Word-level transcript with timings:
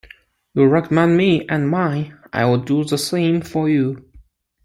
You 0.55 0.65
recommend 0.65 1.15
me 1.15 1.47
and 1.47 1.69
mine, 1.69 2.17
I'll 2.33 2.57
do 2.57 2.83
the 2.83 2.97
same 2.97 3.43
for 3.43 3.69
you. 3.69 4.09